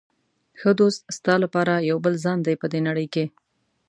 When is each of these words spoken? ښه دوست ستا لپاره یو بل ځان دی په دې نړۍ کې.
ښه 0.59 0.71
دوست 0.79 0.99
ستا 1.17 1.33
لپاره 1.43 1.85
یو 1.89 1.97
بل 2.05 2.13
ځان 2.23 2.39
دی 2.45 2.55
په 2.61 2.67
دې 2.71 2.79
نړۍ 2.87 3.07
کې. 3.13 3.25